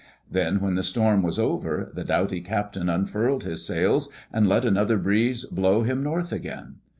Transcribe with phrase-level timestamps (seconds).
[0.27, 4.97] Then when the storm was over, the doughty captain unfurled his sails and let another
[4.97, 6.77] breeze blow him north again.